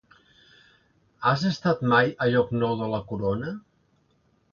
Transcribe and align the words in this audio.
Has 1.31 1.43
estat 1.49 1.83
mai 1.91 2.09
a 2.25 2.29
Llocnou 2.31 2.73
de 2.81 2.87
la 2.95 3.01
Corona? 3.13 3.53